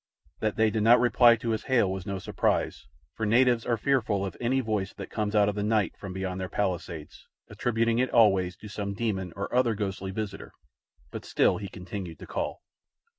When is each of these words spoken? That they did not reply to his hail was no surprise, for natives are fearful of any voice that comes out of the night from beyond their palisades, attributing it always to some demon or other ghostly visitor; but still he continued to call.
That 0.39 0.55
they 0.55 0.71
did 0.71 0.81
not 0.81 0.99
reply 0.99 1.35
to 1.35 1.51
his 1.51 1.65
hail 1.65 1.91
was 1.91 2.07
no 2.07 2.17
surprise, 2.17 2.87
for 3.13 3.23
natives 3.23 3.67
are 3.67 3.77
fearful 3.77 4.25
of 4.25 4.35
any 4.41 4.59
voice 4.59 4.93
that 4.95 5.11
comes 5.11 5.35
out 5.35 5.47
of 5.47 5.53
the 5.53 5.61
night 5.61 5.95
from 5.95 6.11
beyond 6.11 6.41
their 6.41 6.49
palisades, 6.49 7.27
attributing 7.49 7.99
it 7.99 8.09
always 8.09 8.55
to 8.55 8.67
some 8.67 8.95
demon 8.95 9.31
or 9.35 9.53
other 9.53 9.75
ghostly 9.75 10.09
visitor; 10.09 10.53
but 11.11 11.23
still 11.23 11.59
he 11.59 11.67
continued 11.69 12.17
to 12.17 12.25
call. 12.25 12.63